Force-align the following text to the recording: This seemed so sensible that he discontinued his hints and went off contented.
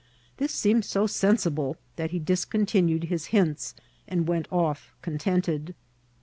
This 0.37 0.51
seemed 0.51 0.83
so 0.83 1.05
sensible 1.05 1.77
that 1.95 2.09
he 2.09 2.17
discontinued 2.17 3.03
his 3.03 3.27
hints 3.27 3.75
and 4.07 4.27
went 4.27 4.47
off 4.51 4.95
contented. 5.03 5.75